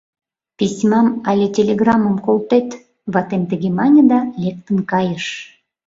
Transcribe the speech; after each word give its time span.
—Письмам 0.57 1.07
але 1.29 1.45
телеграммым 1.57 2.15
колтет,— 2.25 2.69
ватем 3.13 3.43
тыге 3.49 3.69
мане 3.79 4.01
да 4.11 4.19
лектын 4.41 4.77
кайыш. 4.91 5.25